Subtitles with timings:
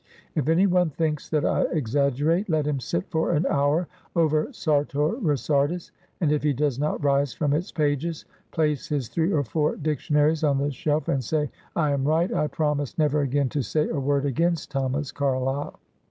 [0.33, 5.17] If any one thinks that I exaggerate, let him sit for an hour over; Sartor
[5.21, 9.75] Resartus/ and if he does not rise from its pages, place his three or four
[9.75, 13.89] dictionaries on the shelf, and say I am right, I promise never again to say
[13.89, 15.79] a word against Thomas Carlyle.